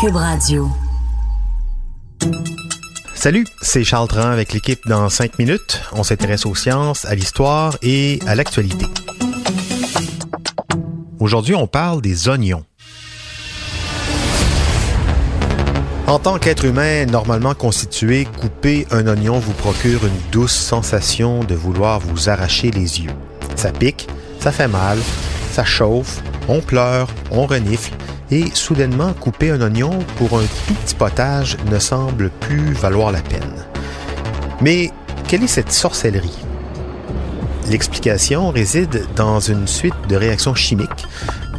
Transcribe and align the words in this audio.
Cube 0.00 0.14
Radio. 0.14 0.68
Salut, 3.14 3.44
c'est 3.60 3.82
Charles 3.82 4.06
Tran 4.06 4.28
avec 4.28 4.52
l'équipe 4.52 4.86
dans 4.86 5.08
5 5.08 5.40
minutes. 5.40 5.82
On 5.92 6.04
s'intéresse 6.04 6.46
aux 6.46 6.54
sciences, 6.54 7.04
à 7.04 7.16
l'histoire 7.16 7.76
et 7.82 8.20
à 8.28 8.36
l'actualité. 8.36 8.86
Aujourd'hui, 11.18 11.56
on 11.56 11.66
parle 11.66 12.00
des 12.00 12.28
oignons. 12.28 12.64
En 16.06 16.20
tant 16.20 16.38
qu'être 16.38 16.64
humain 16.64 17.04
normalement 17.06 17.54
constitué, 17.54 18.24
couper 18.40 18.86
un 18.92 19.08
oignon 19.08 19.40
vous 19.40 19.54
procure 19.54 20.06
une 20.06 20.30
douce 20.30 20.54
sensation 20.54 21.42
de 21.42 21.56
vouloir 21.56 21.98
vous 21.98 22.28
arracher 22.28 22.70
les 22.70 23.00
yeux. 23.00 23.10
Ça 23.56 23.72
pique, 23.72 24.06
ça 24.38 24.52
fait 24.52 24.68
mal, 24.68 24.98
ça 25.50 25.64
chauffe, 25.64 26.22
on 26.46 26.60
pleure, 26.60 27.08
on 27.32 27.46
renifle, 27.46 27.92
et 28.30 28.46
soudainement 28.54 29.12
couper 29.14 29.50
un 29.50 29.60
oignon 29.60 29.98
pour 30.16 30.38
un 30.38 30.44
petit 30.44 30.94
potage 30.94 31.56
ne 31.70 31.78
semble 31.78 32.30
plus 32.30 32.72
valoir 32.72 33.12
la 33.12 33.20
peine. 33.20 33.64
Mais 34.60 34.90
quelle 35.26 35.44
est 35.44 35.48
cette 35.48 35.72
sorcellerie? 35.72 36.38
L'explication 37.70 38.50
réside 38.50 39.06
dans 39.14 39.40
une 39.40 39.66
suite 39.66 39.94
de 40.08 40.16
réactions 40.16 40.54
chimiques 40.54 41.06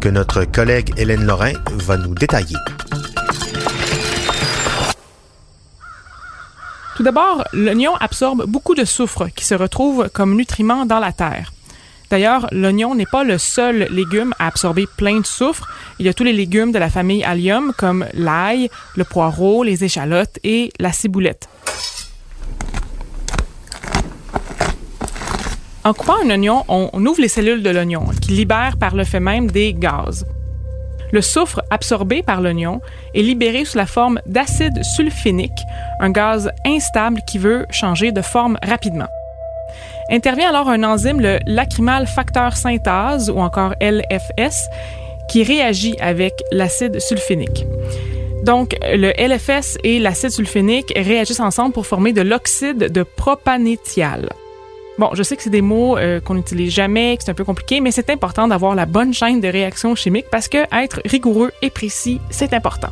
que 0.00 0.08
notre 0.08 0.44
collègue 0.44 0.92
Hélène 0.96 1.24
Lorrain 1.24 1.54
va 1.72 1.96
nous 1.96 2.14
détailler. 2.14 2.56
Tout 6.96 7.02
d'abord, 7.02 7.44
l'oignon 7.52 7.94
absorbe 7.96 8.46
beaucoup 8.46 8.74
de 8.74 8.84
soufre 8.84 9.26
qui 9.34 9.44
se 9.44 9.54
retrouve 9.54 10.08
comme 10.12 10.34
nutriment 10.34 10.86
dans 10.86 10.98
la 10.98 11.12
terre. 11.12 11.52
D'ailleurs, 12.10 12.46
l'oignon 12.52 12.94
n'est 12.94 13.06
pas 13.06 13.24
le 13.24 13.38
seul 13.38 13.88
légume 13.90 14.32
à 14.38 14.46
absorber 14.46 14.86
plein 14.96 15.20
de 15.20 15.26
soufre. 15.26 15.68
Il 15.98 16.06
y 16.06 16.08
a 16.08 16.14
tous 16.14 16.24
les 16.24 16.32
légumes 16.32 16.72
de 16.72 16.78
la 16.78 16.88
famille 16.88 17.24
Allium 17.24 17.72
comme 17.76 18.06
l'ail, 18.14 18.70
le 18.96 19.04
poireau, 19.04 19.64
les 19.64 19.84
échalotes 19.84 20.38
et 20.44 20.72
la 20.78 20.92
ciboulette. 20.92 21.48
En 25.84 25.94
coupant 25.94 26.16
un 26.24 26.30
oignon, 26.30 26.64
on 26.68 27.06
ouvre 27.06 27.20
les 27.20 27.28
cellules 27.28 27.62
de 27.62 27.70
l'oignon 27.70 28.06
qui 28.20 28.32
libèrent 28.32 28.76
par 28.76 28.96
le 28.96 29.04
fait 29.04 29.20
même 29.20 29.50
des 29.50 29.72
gaz. 29.72 30.26
Le 31.12 31.22
soufre 31.22 31.62
absorbé 31.70 32.22
par 32.22 32.40
l'oignon 32.40 32.80
est 33.14 33.22
libéré 33.22 33.64
sous 33.64 33.78
la 33.78 33.86
forme 33.86 34.20
d'acide 34.26 34.82
sulfinique, 34.82 35.52
un 36.00 36.10
gaz 36.10 36.50
instable 36.66 37.20
qui 37.28 37.38
veut 37.38 37.66
changer 37.70 38.10
de 38.10 38.22
forme 38.22 38.58
rapidement. 38.62 39.08
Intervient 40.10 40.50
alors 40.50 40.68
un 40.68 40.84
enzyme, 40.84 41.20
le 41.20 41.38
lacrymal 41.46 42.06
facteur 42.06 42.56
synthase, 42.56 43.28
ou 43.30 43.38
encore 43.38 43.74
LFS, 43.80 44.68
qui 45.28 45.42
réagit 45.42 45.96
avec 46.00 46.32
l'acide 46.52 47.00
sulfinique. 47.00 47.66
Donc, 48.44 48.76
le 48.82 49.10
LFS 49.18 49.78
et 49.82 49.98
l'acide 49.98 50.30
sulfinique 50.30 50.92
réagissent 50.94 51.40
ensemble 51.40 51.72
pour 51.72 51.86
former 51.86 52.12
de 52.12 52.22
l'oxyde 52.22 52.92
de 52.92 53.02
propanéthial. 53.02 54.28
Bon, 54.98 55.10
je 55.12 55.22
sais 55.22 55.36
que 55.36 55.42
c'est 55.42 55.50
des 55.50 55.62
mots 55.62 55.98
euh, 55.98 56.20
qu'on 56.20 56.34
n'utilise 56.34 56.72
jamais, 56.72 57.16
que 57.16 57.24
c'est 57.24 57.30
un 57.30 57.34
peu 57.34 57.44
compliqué, 57.44 57.80
mais 57.80 57.90
c'est 57.90 58.08
important 58.08 58.48
d'avoir 58.48 58.74
la 58.74 58.86
bonne 58.86 59.12
chaîne 59.12 59.40
de 59.40 59.48
réaction 59.48 59.94
chimique 59.94 60.26
parce 60.30 60.48
que 60.48 60.58
être 60.72 61.00
rigoureux 61.04 61.52
et 61.60 61.70
précis, 61.70 62.20
c'est 62.30 62.54
important. 62.54 62.90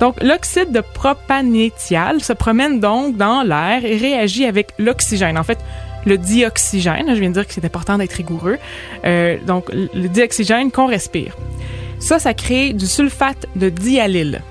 Donc, 0.00 0.20
l'oxyde 0.20 0.72
de 0.72 0.80
propanéthial 0.80 2.20
se 2.20 2.32
promène 2.32 2.80
donc 2.80 3.16
dans 3.16 3.42
l'air 3.42 3.84
et 3.84 3.96
réagit 3.96 4.44
avec 4.44 4.72
l'oxygène. 4.78 5.38
En 5.38 5.44
fait, 5.44 5.58
le 6.06 6.18
dioxygène, 6.18 7.06
je 7.08 7.20
viens 7.20 7.28
de 7.28 7.34
dire 7.34 7.46
que 7.46 7.52
c'est 7.52 7.64
important 7.64 7.98
d'être 7.98 8.12
rigoureux. 8.12 8.58
Euh, 9.04 9.36
donc, 9.46 9.70
le 9.72 10.08
dioxygène 10.08 10.70
qu'on 10.70 10.86
respire. 10.86 11.36
Ça, 11.98 12.18
ça 12.18 12.34
crée 12.34 12.72
du 12.72 12.86
sulfate 12.86 13.46
de 13.54 13.68
dialyle. 13.68 14.42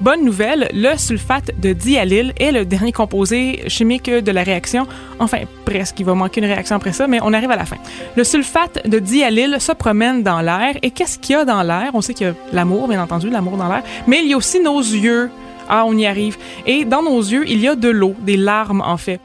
Bonne 0.00 0.24
nouvelle, 0.24 0.68
le 0.74 0.94
sulfate 0.98 1.58
de 1.58 1.72
dialyle 1.72 2.34
est 2.38 2.52
le 2.52 2.66
dernier 2.66 2.92
composé 2.92 3.62
chimique 3.68 4.10
de 4.10 4.30
la 4.30 4.42
réaction. 4.42 4.86
Enfin, 5.18 5.38
presque, 5.64 5.98
il 5.98 6.04
va 6.04 6.14
manquer 6.14 6.42
une 6.42 6.46
réaction 6.46 6.76
après 6.76 6.92
ça, 6.92 7.06
mais 7.06 7.18
on 7.22 7.32
arrive 7.32 7.50
à 7.50 7.56
la 7.56 7.64
fin. 7.64 7.76
Le 8.14 8.22
sulfate 8.22 8.86
de 8.86 8.98
dialyle 8.98 9.56
se 9.58 9.72
promène 9.72 10.22
dans 10.22 10.42
l'air. 10.42 10.74
Et 10.82 10.90
qu'est-ce 10.90 11.18
qu'il 11.18 11.34
y 11.34 11.38
a 11.38 11.46
dans 11.46 11.62
l'air? 11.62 11.92
On 11.94 12.02
sait 12.02 12.12
qu'il 12.12 12.26
y 12.26 12.30
a 12.30 12.34
l'amour, 12.52 12.88
bien 12.88 13.02
entendu, 13.02 13.30
l'amour 13.30 13.56
dans 13.56 13.68
l'air, 13.68 13.82
mais 14.06 14.20
il 14.22 14.28
y 14.28 14.34
a 14.34 14.36
aussi 14.36 14.60
nos 14.60 14.80
yeux. 14.80 15.30
Ah, 15.66 15.84
on 15.86 15.96
y 15.96 16.04
arrive. 16.04 16.36
Et 16.66 16.84
dans 16.84 17.02
nos 17.02 17.20
yeux, 17.20 17.48
il 17.48 17.60
y 17.60 17.68
a 17.68 17.74
de 17.74 17.88
l'eau, 17.88 18.14
des 18.20 18.36
larmes 18.36 18.82
en 18.82 18.98
fait. 18.98 19.18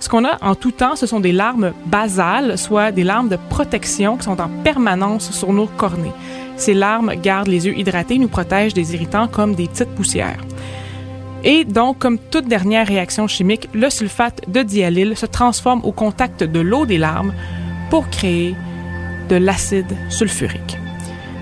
Ce 0.00 0.08
qu'on 0.08 0.24
a 0.24 0.38
en 0.42 0.54
tout 0.54 0.72
temps, 0.72 0.96
ce 0.96 1.06
sont 1.06 1.20
des 1.20 1.32
larmes 1.32 1.72
basales, 1.86 2.58
soit 2.58 2.92
des 2.92 3.04
larmes 3.04 3.28
de 3.28 3.38
protection 3.48 4.16
qui 4.16 4.24
sont 4.24 4.40
en 4.40 4.48
permanence 4.62 5.30
sur 5.30 5.52
nos 5.52 5.66
cornées. 5.66 6.12
Ces 6.56 6.74
larmes 6.74 7.14
gardent 7.14 7.48
les 7.48 7.66
yeux 7.66 7.78
hydratés, 7.78 8.18
nous 8.18 8.28
protègent 8.28 8.74
des 8.74 8.94
irritants 8.94 9.28
comme 9.28 9.54
des 9.54 9.68
petites 9.68 9.94
poussières. 9.94 10.40
Et 11.44 11.64
donc, 11.64 11.98
comme 11.98 12.18
toute 12.18 12.46
dernière 12.46 12.86
réaction 12.86 13.26
chimique, 13.26 13.68
le 13.74 13.90
sulfate 13.90 14.48
de 14.48 14.62
dialyle 14.62 15.16
se 15.16 15.26
transforme 15.26 15.80
au 15.84 15.92
contact 15.92 16.44
de 16.44 16.60
l'eau 16.60 16.86
des 16.86 16.98
larmes 16.98 17.34
pour 17.90 18.08
créer 18.10 18.54
de 19.28 19.36
l'acide 19.36 19.96
sulfurique. 20.08 20.78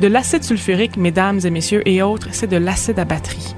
De 0.01 0.07
l'acide 0.07 0.43
sulfurique, 0.43 0.97
mesdames 0.97 1.41
et 1.45 1.51
messieurs 1.51 1.87
et 1.87 2.03
autres, 2.03 2.29
c'est 2.33 2.47
de 2.47 2.57
l'acide 2.57 2.99
à 2.99 3.05
batterie. 3.05 3.55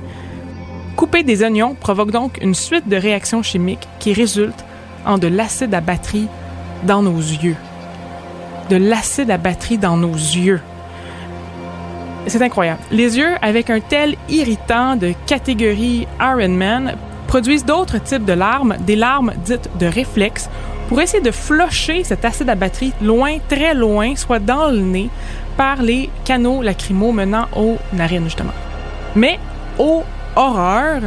Couper 0.97 1.23
des 1.23 1.43
oignons 1.43 1.75
provoque 1.75 2.11
donc 2.11 2.39
une 2.43 2.55
suite 2.55 2.89
de 2.89 2.97
réactions 2.97 3.43
chimiques 3.43 3.89
qui 4.01 4.13
résultent 4.13 4.65
en 5.05 5.19
de 5.19 5.27
l'acide 5.27 5.75
à 5.75 5.81
batterie 5.81 6.29
dans 6.85 7.03
nos 7.03 7.19
yeux. 7.19 7.57
De 8.71 8.77
l'acide 8.77 9.31
à 9.31 9.39
batterie 9.39 9.79
dans 9.79 9.97
nos 9.97 10.15
yeux. 10.15 10.61
C'est 12.27 12.43
incroyable. 12.43 12.81
Les 12.91 13.19
yeux, 13.19 13.35
avec 13.43 13.69
un 13.71 13.81
tel 13.81 14.17
irritant 14.29 14.97
de 14.97 15.13
catégorie 15.27 16.07
Ironman, 16.21 16.95
produisent 17.27 17.65
d'autres 17.65 17.99
types 17.99 18.25
de 18.25 18.33
larmes, 18.33 18.77
des 18.81 18.97
larmes 18.97 19.33
dites 19.45 19.69
de 19.79 19.87
réflexe, 19.87 20.49
pour 20.89 21.01
essayer 21.01 21.23
de 21.23 21.31
flocher 21.31 22.05
cet 22.05 22.25
acide 22.25 22.51
à 22.51 22.55
batterie 22.55 22.93
loin, 23.01 23.39
très 23.49 23.75
loin, 23.75 24.15
soit 24.15 24.39
dans 24.39 24.69
le 24.69 24.81
nez, 24.81 25.11
par 25.57 25.83
les 25.83 26.11
canaux 26.25 26.63
lacrymaux 26.63 27.13
menant 27.13 27.47
aux 27.57 27.79
narines, 27.93 28.25
justement. 28.25 28.53
Mais, 29.17 29.39
ô 29.79 30.05
horreur, 30.37 31.01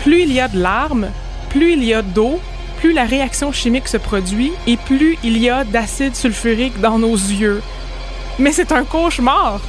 plus 0.00 0.22
il 0.22 0.32
y 0.32 0.40
a 0.40 0.48
de 0.48 0.58
larmes, 0.58 1.08
plus 1.50 1.72
il 1.72 1.84
y 1.84 1.94
a 1.94 2.02
d'eau, 2.02 2.40
plus 2.78 2.92
la 2.92 3.04
réaction 3.04 3.50
chimique 3.50 3.88
se 3.88 3.96
produit 3.96 4.52
et 4.66 4.76
plus 4.76 5.18
il 5.24 5.36
y 5.36 5.50
a 5.50 5.64
d'acide 5.64 6.14
sulfurique 6.14 6.80
dans 6.80 6.98
nos 6.98 7.16
yeux. 7.16 7.60
Mais 8.38 8.52
c'est 8.52 8.72
un 8.72 8.84
cauchemar! 8.84 9.60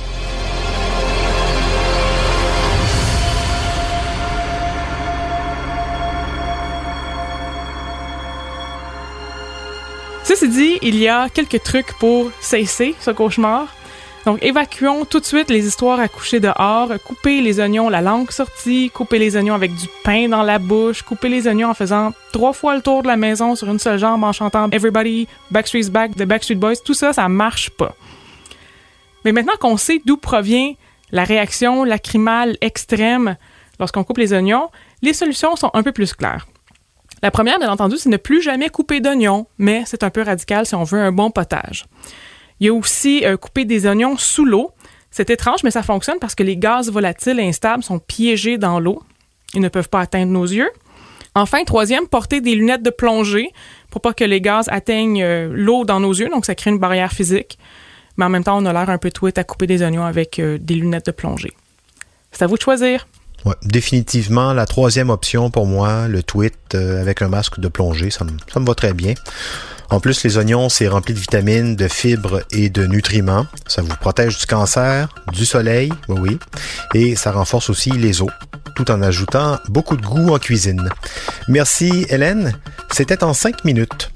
Ceci 10.24 10.48
dit, 10.48 10.78
il 10.84 10.96
y 10.96 11.08
a 11.08 11.28
quelques 11.30 11.64
trucs 11.64 11.92
pour 11.98 12.30
cesser 12.40 12.94
ce 13.00 13.10
cauchemar. 13.10 13.68
Donc, 14.26 14.44
évacuons 14.44 15.06
tout 15.06 15.20
de 15.20 15.26
suite 15.26 15.50
les 15.50 15.66
histoires 15.66 16.00
à 16.00 16.08
coucher 16.08 16.40
dehors, 16.40 16.92
couper 17.04 17.42
les 17.42 17.60
oignons 17.60 17.90
la 17.90 18.02
langue 18.02 18.32
sortie, 18.32 18.92
couper 18.94 19.18
les 19.18 19.38
oignons 19.38 19.54
avec 19.54 19.74
du 19.76 19.88
pain 20.04 20.28
dans 20.28 20.44
la 20.44 20.60
bouche, 20.60 21.02
couper 21.04 21.30
les 21.30 21.48
oignons 21.48 21.70
en 21.70 21.74
faisant 21.74 22.12
trois 22.34 22.54
fois 22.54 22.76
le 22.76 22.82
tour 22.82 23.02
de 23.02 23.08
la 23.08 23.16
maison 23.16 23.56
sur 23.56 23.70
une 23.70 23.80
seule 23.80 23.98
jambe 23.98 24.24
en 24.24 24.34
chantant 24.34 24.70
Everybody, 24.72 25.28
Backstreet's 25.52 25.90
Back, 25.90 26.16
The 26.16 26.24
Backstreet 26.24 26.56
Boys. 26.56 26.78
Tout 26.84 26.94
ça, 26.94 27.14
ça 27.14 27.28
marche 27.30 27.70
pas. 27.70 27.96
Mais 29.26 29.32
maintenant 29.32 29.54
qu'on 29.60 29.78
sait 29.78 30.02
d'où 30.06 30.18
provient 30.18 30.74
la 31.12 31.24
réaction 31.24 31.84
lacrymale 31.84 32.58
extrême 32.62 33.38
lorsqu'on 33.80 34.04
coupe 34.04 34.18
les 34.18 34.34
oignons, 34.34 34.70
les 35.02 35.14
solutions 35.14 35.56
sont 35.56 35.72
un 35.74 35.84
peu 35.84 35.92
plus 35.92 36.14
claires. 36.14 36.48
La 37.22 37.32
première, 37.32 37.60
bien 37.60 37.70
entendu, 37.70 37.98
c'est 37.98 38.10
ne 38.10 38.18
plus 38.18 38.42
jamais 38.42 38.70
couper 38.70 39.02
d'oignons, 39.02 39.48
mais 39.58 39.84
c'est 39.86 40.04
un 40.04 40.10
peu 40.10 40.22
radical 40.22 40.66
si 40.66 40.76
on 40.76 40.84
veut 40.84 41.02
un 41.02 41.12
bon 41.12 41.32
potage. 41.32 41.86
Il 42.60 42.68
y 42.68 42.70
a 42.70 42.74
aussi 42.74 43.26
euh, 43.26 43.38
couper 43.38 43.66
des 43.66 43.86
oignons 43.86 44.18
sous 44.18 44.46
l'eau. 44.46 44.72
C'est 45.12 45.30
étrange, 45.30 45.64
mais 45.64 45.72
ça 45.72 45.84
fonctionne 45.84 46.20
parce 46.20 46.36
que 46.36 46.44
les 46.44 46.58
gaz 46.58 46.92
volatiles 46.92 47.40
et 47.40 47.48
instables 47.48 47.84
sont 47.84 48.00
piégés 48.00 48.58
dans 48.58 48.80
l'eau. 48.80 49.02
Ils 49.54 49.62
ne 49.62 49.70
peuvent 49.70 49.90
pas 49.90 50.02
atteindre 50.02 50.32
nos 50.32 50.46
yeux. 50.46 50.70
Enfin, 51.36 51.64
troisième, 51.64 52.08
porter 52.08 52.42
des 52.42 52.56
lunettes 52.56 52.84
de 52.84 52.90
plongée 52.90 53.52
pour 53.92 54.02
pas 54.02 54.14
que 54.14 54.24
les 54.24 54.42
gaz 54.42 54.68
atteignent 54.70 55.24
euh, 55.24 55.50
l'eau 55.52 55.86
dans 55.86 56.00
nos 56.00 56.14
yeux, 56.14 56.30
donc 56.30 56.46
ça 56.46 56.56
crée 56.56 56.70
une 56.70 56.80
barrière 56.80 57.12
physique. 57.12 57.58
Mais 58.18 58.26
en 58.26 58.30
même 58.30 58.44
temps, 58.44 58.58
on 58.62 58.66
a 58.66 58.74
l'air 58.74 58.90
un 58.90 58.98
peu 58.98 59.12
tweet 59.12 59.38
à 59.38 59.44
couper 59.44 59.66
des 59.66 59.82
oignons 59.82 60.04
avec 60.04 60.40
euh, 60.40 60.58
des 60.60 60.76
lunettes 60.76 61.06
de 61.06 61.12
plongée. 61.12 61.54
C'est 62.32 62.44
à 62.44 62.48
vous 62.48 62.58
de 62.58 62.62
choisir. 62.62 63.08
Ouais, 63.46 63.56
définitivement, 63.64 64.54
la 64.54 64.66
troisième 64.66 65.10
option 65.10 65.50
pour 65.50 65.66
moi, 65.66 66.08
le 66.08 66.24
tweet 66.24 66.56
euh, 66.76 67.02
avec 67.02 67.22
un 67.22 67.30
masque 67.30 67.60
de 67.60 67.68
plongée, 67.68 68.10
ça 68.10 68.26
me, 68.26 68.32
ça 68.52 68.60
me 68.60 68.66
va 68.66 68.76
très 68.76 68.94
bien. 68.94 69.14
En 69.92 70.00
plus, 70.00 70.24
les 70.24 70.38
oignons, 70.38 70.70
c'est 70.70 70.88
rempli 70.88 71.14
de 71.16 71.20
vitamines, 71.20 71.76
de 71.76 71.88
fibres 71.88 72.42
et 72.52 72.70
de 72.70 72.86
nutriments. 72.86 73.48
Ça 73.68 73.82
vous 73.82 73.96
protège 74.00 74.38
du 74.38 74.46
cancer, 74.46 75.10
du 75.34 75.46
soleil, 75.46 75.92
oui, 76.10 76.20
oui. 76.22 76.40
Et 76.94 77.16
ça 77.16 77.32
renforce 77.32 77.72
aussi 77.72 77.90
les 77.92 78.22
os, 78.22 78.30
tout 78.76 78.92
en 78.92 79.02
ajoutant 79.02 79.58
beaucoup 79.68 79.98
de 79.98 80.06
goût 80.06 80.30
en 80.34 80.38
cuisine. 80.38 80.90
Merci 81.48 82.06
Hélène. 82.10 82.54
C'était 82.92 83.24
en 83.24 83.34
cinq 83.34 83.66
minutes. 83.66 84.09